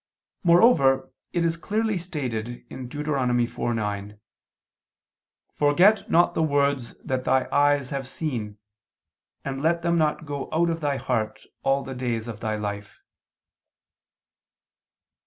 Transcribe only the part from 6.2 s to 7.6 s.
the words that thy